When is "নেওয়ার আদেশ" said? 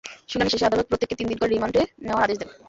2.03-2.37